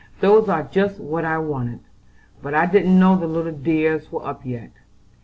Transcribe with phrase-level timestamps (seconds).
[0.19, 1.81] "Those are just what I wanted,
[2.41, 4.71] but I didn't know the little dears were up yet!